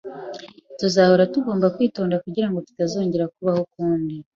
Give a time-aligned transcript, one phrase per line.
[0.79, 4.15] Tuzahora tugomba kwitonda kugirango tutazongera kubaho ukundi.